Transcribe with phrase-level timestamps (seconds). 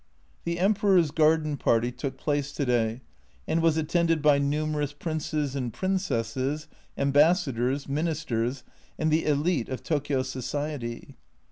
[0.45, 3.01] The Emperor's garden party took place to day,
[3.47, 8.63] and was attended by numerous Princes and Princesses, Ambassadors, Ministers
[8.97, 11.17] and the "elite of Tokio Society."